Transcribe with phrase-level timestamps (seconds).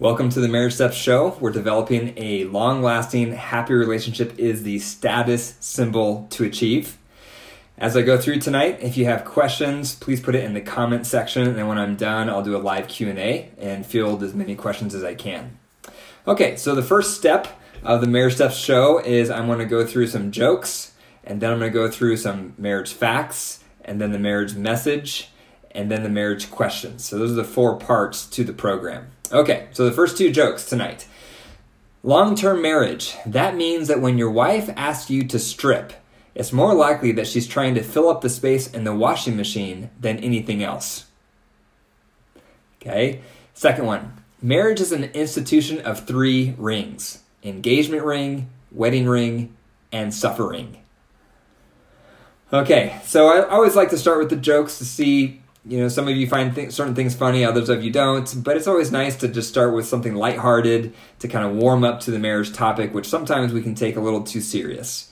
[0.00, 1.36] Welcome to the Marriage Steps Show.
[1.38, 6.98] We're developing a long lasting, happy relationship is the status symbol to achieve.
[7.78, 11.06] As I go through tonight, if you have questions, please put it in the comment
[11.06, 14.96] section, and when I'm done, I'll do a live Q&A and field as many questions
[14.96, 15.60] as I can.
[16.26, 17.46] Okay, so the first step
[17.84, 21.52] of the Marriage Steps Show is I'm going to go through some jokes, and then
[21.52, 25.30] I'm going to go through some marriage facts, and then the marriage message,
[25.70, 27.04] and then the marriage questions.
[27.04, 29.12] So those are the four parts to the program.
[29.34, 31.08] Okay, so the first two jokes tonight.
[32.04, 33.16] Long term marriage.
[33.26, 35.92] That means that when your wife asks you to strip,
[36.36, 39.90] it's more likely that she's trying to fill up the space in the washing machine
[39.98, 41.06] than anything else.
[42.80, 43.22] Okay,
[43.54, 44.12] second one.
[44.40, 49.56] Marriage is an institution of three rings engagement ring, wedding ring,
[49.90, 50.76] and suffering.
[52.52, 56.08] Okay, so I always like to start with the jokes to see you know, some
[56.08, 59.16] of you find th- certain things funny, others of you don't, but it's always nice
[59.16, 62.92] to just start with something lighthearted to kind of warm up to the marriage topic,
[62.92, 65.10] which sometimes we can take a little too serious.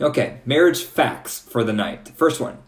[0.00, 2.10] Okay, marriage facts for the night.
[2.16, 2.58] First one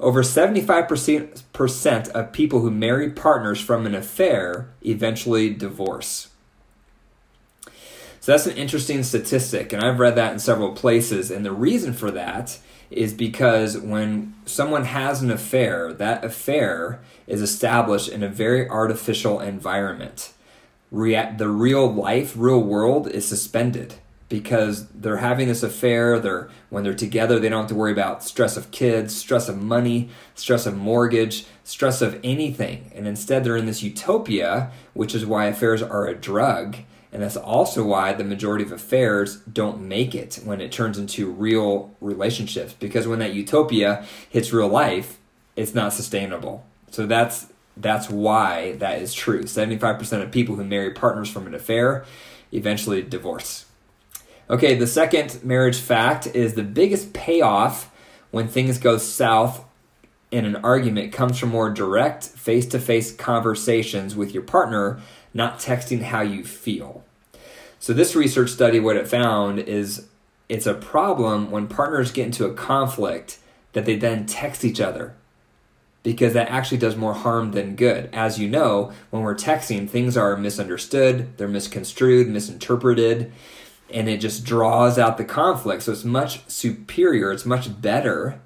[0.00, 6.27] over 75% of people who marry partners from an affair eventually divorce.
[8.28, 11.30] So that's an interesting statistic, and I've read that in several places.
[11.30, 12.58] And the reason for that
[12.90, 19.40] is because when someone has an affair, that affair is established in a very artificial
[19.40, 20.34] environment.
[20.90, 23.94] the real life, real world is suspended
[24.28, 26.18] because they're having this affair.
[26.18, 29.56] They're when they're together, they don't have to worry about stress of kids, stress of
[29.56, 32.92] money, stress of mortgage, stress of anything.
[32.94, 36.76] And instead, they're in this utopia, which is why affairs are a drug
[37.12, 41.30] and that's also why the majority of affairs don't make it when it turns into
[41.30, 42.74] real relationships.
[42.74, 45.18] Because when that utopia hits real life,
[45.56, 46.64] it's not sustainable.
[46.90, 49.44] So that's that's why that is true.
[49.44, 52.04] 75% of people who marry partners from an affair
[52.52, 53.66] eventually divorce.
[54.50, 57.90] Okay, the second marriage fact is the biggest payoff
[58.30, 59.64] when things go south
[60.30, 65.00] in an argument comes from more direct face to face conversations with your partner
[65.32, 67.04] not texting how you feel.
[67.80, 70.08] So, this research study, what it found is
[70.48, 73.38] it's a problem when partners get into a conflict
[73.72, 75.14] that they then text each other
[76.02, 78.08] because that actually does more harm than good.
[78.12, 83.32] As you know, when we're texting, things are misunderstood, they're misconstrued, misinterpreted,
[83.90, 85.84] and it just draws out the conflict.
[85.84, 88.40] So, it's much superior, it's much better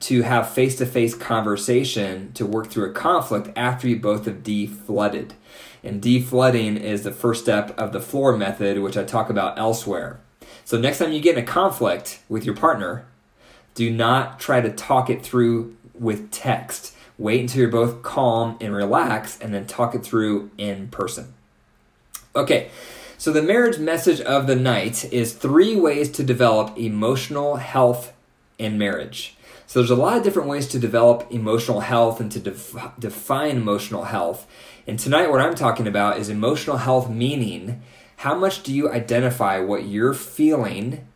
[0.00, 4.42] to have face to face conversation to work through a conflict after you both have
[4.42, 5.34] de-flooded.
[5.84, 10.18] And de-flooding is the first step of the floor method, which I talk about elsewhere.
[10.64, 13.04] So next time you get in a conflict with your partner,
[13.74, 16.96] do not try to talk it through with text.
[17.18, 21.34] Wait until you're both calm and relaxed and then talk it through in person.
[22.34, 22.70] Okay,
[23.18, 28.12] so the marriage message of the night is three ways to develop emotional health
[28.58, 29.36] in marriage.
[29.66, 33.56] So there's a lot of different ways to develop emotional health and to def- define
[33.56, 34.46] emotional health.
[34.86, 37.82] And tonight, what I'm talking about is emotional health, meaning
[38.16, 41.06] how much do you identify what you're feeling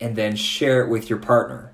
[0.00, 1.72] and then share it with your partner?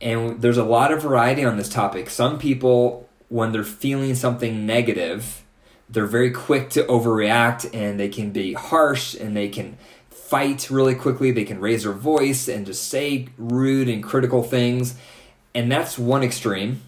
[0.00, 2.10] And there's a lot of variety on this topic.
[2.10, 5.42] Some people, when they're feeling something negative,
[5.88, 9.78] they're very quick to overreact and they can be harsh and they can
[10.28, 11.30] fight really quickly.
[11.30, 14.96] They can raise their voice and just say rude and critical things.
[15.54, 16.82] And that's one extreme.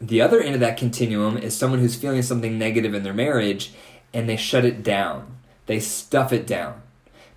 [0.00, 3.72] The other end of that continuum is someone who's feeling something negative in their marriage
[4.14, 5.36] and they shut it down.
[5.66, 6.82] They stuff it down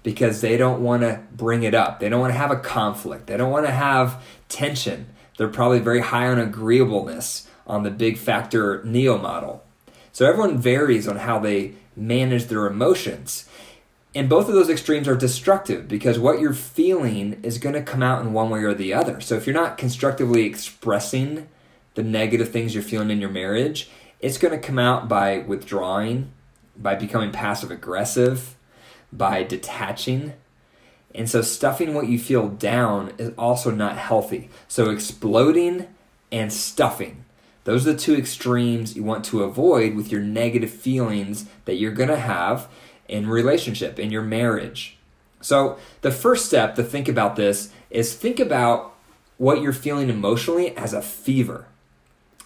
[0.01, 1.99] because they don't want to bring it up.
[1.99, 3.27] They don't want to have a conflict.
[3.27, 5.07] They don't want to have tension.
[5.37, 9.63] They're probably very high on agreeableness on the big factor Neo model.
[10.11, 13.47] So everyone varies on how they manage their emotions.
[14.15, 18.03] And both of those extremes are destructive because what you're feeling is going to come
[18.03, 19.19] out in one way or the other.
[19.19, 21.49] So if you're not constructively expressing
[21.95, 26.31] the negative things you're feeling in your marriage, it's going to come out by withdrawing,
[26.77, 28.55] by becoming passive aggressive,
[29.11, 30.33] by detaching.
[31.15, 34.49] And so stuffing what you feel down is also not healthy.
[34.67, 35.87] So exploding
[36.31, 37.25] and stuffing.
[37.63, 41.91] Those are the two extremes you want to avoid with your negative feelings that you're
[41.91, 42.67] going to have
[43.07, 44.97] in relationship, in your marriage.
[45.41, 48.93] So, the first step to think about this is think about
[49.37, 51.67] what you're feeling emotionally as a fever.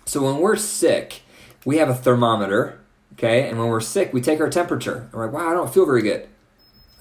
[0.06, 1.22] So when we're sick,
[1.66, 2.80] we have a thermometer,
[3.14, 3.48] okay?
[3.48, 5.10] And when we're sick, we take our temperature.
[5.12, 6.28] We're like, wow, I don't feel very good.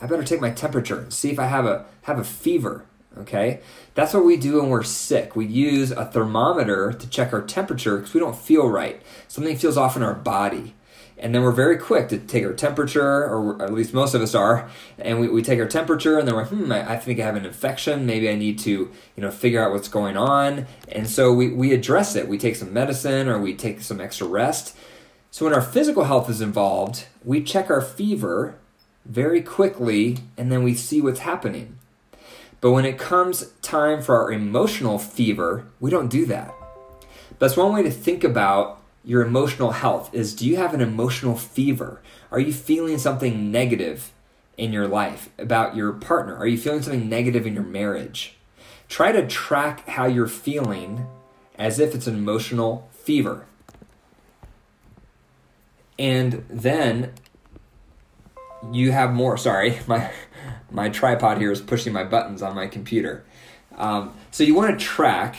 [0.00, 2.85] I better take my temperature and see if I have a have a fever.
[3.19, 3.61] Okay,
[3.94, 5.35] that's what we do when we're sick.
[5.35, 9.00] We use a thermometer to check our temperature because we don't feel right.
[9.26, 10.75] Something feels off in our body,
[11.18, 14.34] and then we're very quick to take our temperature, or at least most of us
[14.34, 14.68] are,
[14.98, 17.36] and we, we take our temperature, and then we're, hmm, I, I, think I have
[17.36, 18.04] an infection.
[18.04, 20.66] Maybe I need to, you know, figure out what's going on.
[20.92, 22.28] And so we, we address it.
[22.28, 24.76] We take some medicine or we take some extra rest.
[25.30, 28.58] So when our physical health is involved, we check our fever
[29.06, 31.78] very quickly, and then we see what's happening.
[32.60, 36.54] But when it comes time for our emotional fever, we don't do that.
[37.38, 41.37] That's one way to think about your emotional health is do you have an emotional
[41.37, 42.03] fever?
[42.32, 44.12] Are you feeling something negative
[44.58, 46.37] in your life about your partner?
[46.37, 48.37] Are you feeling something negative in your marriage?
[48.88, 51.06] Try to track how you're feeling
[51.56, 53.47] as if it's an emotional fever.
[55.97, 57.12] And then
[58.73, 59.37] you have more.
[59.37, 60.11] Sorry, my
[60.69, 63.25] my tripod here is pushing my buttons on my computer.
[63.76, 65.37] Um, so you want to track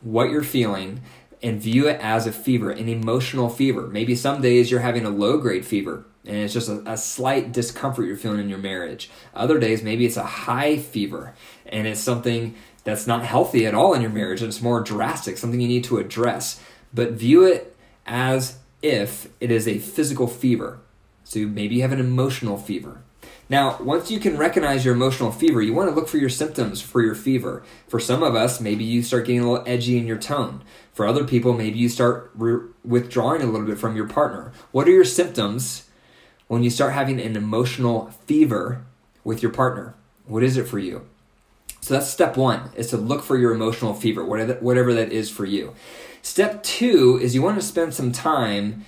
[0.00, 1.00] what you're feeling
[1.42, 3.86] and view it as a fever, an emotional fever.
[3.86, 7.52] Maybe some days you're having a low grade fever and it's just a, a, slight
[7.52, 9.10] discomfort you're feeling in your marriage.
[9.34, 11.34] Other days, maybe it's a high fever
[11.66, 12.54] and it's something
[12.84, 15.84] that's not healthy at all in your marriage and it's more drastic, something you need
[15.84, 16.60] to address.
[16.92, 17.74] But view it
[18.06, 20.80] as if it is a physical fever.
[21.24, 23.02] So maybe you have an emotional fever.
[23.50, 26.82] Now, once you can recognize your emotional fever, you want to look for your symptoms
[26.82, 27.62] for your fever.
[27.86, 30.62] For some of us, maybe you start getting a little edgy in your tone.
[30.92, 34.52] For other people, maybe you start re- withdrawing a little bit from your partner.
[34.70, 35.88] What are your symptoms
[36.46, 38.84] when you start having an emotional fever
[39.24, 39.94] with your partner?
[40.26, 41.06] What is it for you?
[41.80, 45.46] So that's step one, is to look for your emotional fever, whatever that is for
[45.46, 45.74] you.
[46.20, 48.84] Step two is you want to spend some time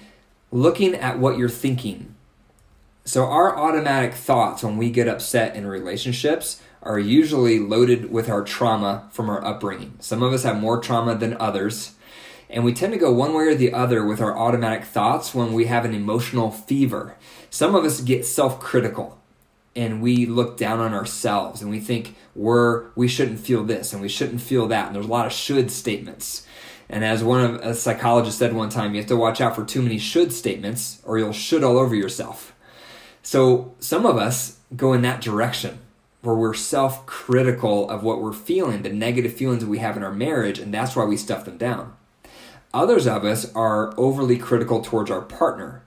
[0.53, 2.15] looking at what you're thinking
[3.05, 8.43] so, our automatic thoughts when we get upset in relationships are usually loaded with our
[8.43, 9.97] trauma from our upbringing.
[10.01, 11.95] Some of us have more trauma than others,
[12.49, 15.53] and we tend to go one way or the other with our automatic thoughts when
[15.53, 17.17] we have an emotional fever.
[17.49, 19.21] Some of us get self critical
[19.77, 24.03] and we look down on ourselves and we think we're we shouldn't feel this and
[24.03, 26.47] we shouldn't feel that and there's a lot of should statements
[26.89, 29.65] and as one of a psychologist said one time you have to watch out for
[29.65, 32.50] too many should statements or you'll should all over yourself
[33.23, 35.79] so some of us go in that direction
[36.23, 40.03] where we're self critical of what we're feeling, the negative feelings that we have in
[40.03, 41.95] our marriage, and that's why we stuff them down.
[42.73, 45.83] Others of us are overly critical towards our partner,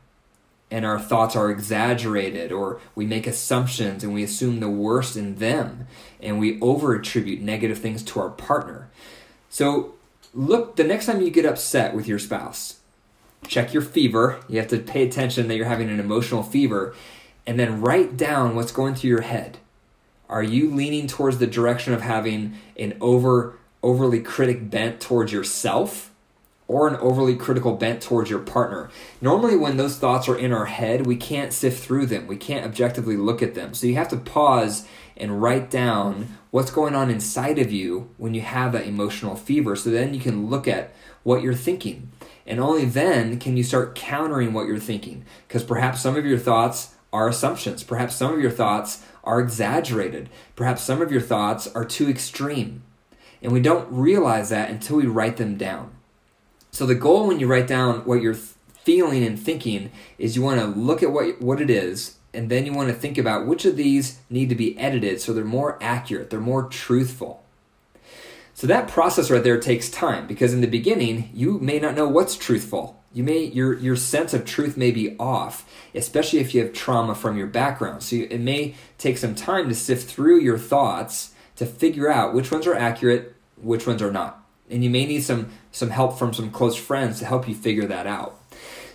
[0.72, 5.36] and our thoughts are exaggerated, or we make assumptions and we assume the worst in
[5.36, 5.88] them,
[6.20, 8.90] and we over attribute negative things to our partner.
[9.50, 9.94] So,
[10.34, 12.80] look, the next time you get upset with your spouse,
[13.48, 14.44] check your fever.
[14.50, 16.96] You have to pay attention that you're having an emotional fever
[17.46, 19.58] and then write down what's going through your head.
[20.30, 26.12] Are you leaning towards the direction of having an over overly critic bent towards yourself
[26.68, 28.90] or an overly critical bent towards your partner?
[29.22, 32.26] Normally when those thoughts are in our head, we can't sift through them.
[32.26, 33.74] We can't objectively look at them.
[33.74, 34.88] So you have to pause
[35.18, 39.76] and write down what's going on inside of you when you have that emotional fever
[39.76, 40.94] so then you can look at
[41.24, 42.12] what you're thinking.
[42.48, 46.40] And only then can you start countering what you're thinking because perhaps some of your
[46.40, 47.84] thoughts are assumptions.
[47.84, 50.30] Perhaps some of your thoughts are exaggerated.
[50.56, 52.82] Perhaps some of your thoughts are too extreme.
[53.42, 55.92] And we don't realize that until we write them down.
[56.72, 60.60] So the goal when you write down what you're feeling and thinking is you want
[60.60, 63.64] to look at what what it is and then you want to think about which
[63.64, 67.44] of these need to be edited so they're more accurate, they're more truthful.
[68.56, 72.08] So that process right there takes time because in the beginning you may not know
[72.08, 76.62] what's truthful you may your your sense of truth may be off especially if you
[76.62, 78.02] have trauma from your background.
[78.04, 82.34] So you, it may take some time to sift through your thoughts to figure out
[82.34, 84.44] which ones are accurate which ones are not.
[84.70, 87.86] And you may need some some help from some close friends to help you figure
[87.86, 88.40] that out.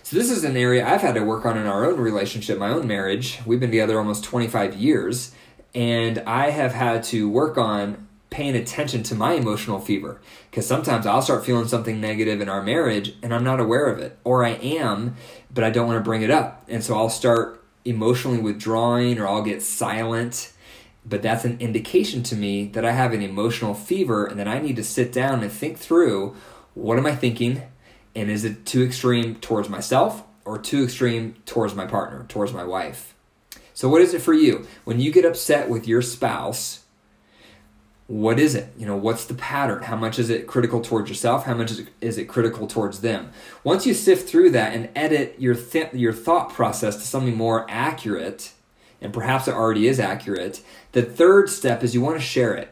[0.03, 2.69] So this is an area i've had to work on in our own relationship my
[2.69, 3.39] own marriage.
[3.45, 5.33] We've been together almost 25 years
[5.75, 10.21] and i have had to work on paying attention to my emotional fever.
[10.49, 13.99] Because sometimes I'll start feeling something negative in our marriage and I'm not aware of
[13.99, 14.17] it.
[14.23, 15.15] Or I am
[15.53, 16.63] but I don't want to bring it up.
[16.67, 20.53] And so I'll start emotionally withdrawing or I'll get silent.
[21.05, 24.59] But that's an indication to me that I have an emotional fever and that I
[24.59, 26.35] need to sit down and think through
[26.75, 27.63] what am I thinking?
[28.15, 32.63] And is it too extreme towards myself or too extreme towards my partner towards my
[32.63, 33.15] wife?
[33.73, 34.67] So what is it for you?
[34.83, 36.83] When you get upset with your spouse
[38.09, 38.73] what is it?
[38.75, 39.83] You know, what's the pattern?
[39.83, 41.45] How much is it critical towards yourself?
[41.45, 43.31] How much is it, is it critical towards them?
[43.63, 47.67] Once you sift through that and edit your th- your thought process to something more
[47.69, 48.53] accurate,
[48.99, 50.63] and perhaps it already is accurate,
[50.93, 52.69] the third step is you want to share it.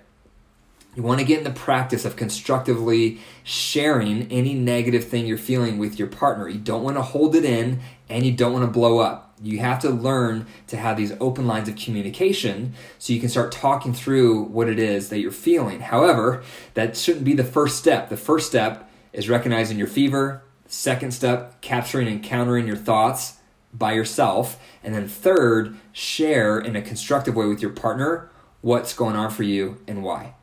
[0.95, 5.77] You want to get in the practice of constructively sharing any negative thing you're feeling
[5.77, 6.49] with your partner.
[6.49, 9.26] You don't want to hold it in and you don't want to blow up.
[9.41, 13.51] You have to learn to have these open lines of communication so you can start
[13.51, 15.79] talking through what it is that you're feeling.
[15.79, 18.09] However, that shouldn't be the first step.
[18.09, 20.41] The first step is recognizing your fever.
[20.67, 23.37] Second step, capturing and countering your thoughts
[23.73, 24.59] by yourself.
[24.83, 28.29] And then third, share in a constructive way with your partner
[28.61, 30.33] what's going on for you and why.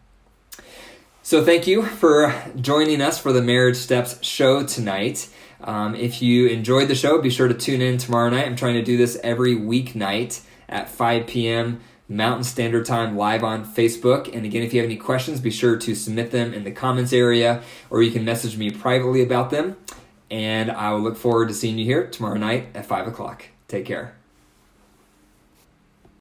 [1.22, 5.28] So, thank you for joining us for the Marriage Steps show tonight.
[5.64, 8.46] Um, if you enjoyed the show, be sure to tune in tomorrow night.
[8.46, 11.80] I'm trying to do this every weeknight at 5 p.m.
[12.06, 14.32] Mountain Standard Time live on Facebook.
[14.34, 17.14] And again, if you have any questions, be sure to submit them in the comments
[17.14, 19.76] area or you can message me privately about them.
[20.30, 23.46] And I will look forward to seeing you here tomorrow night at 5 o'clock.
[23.68, 24.14] Take care.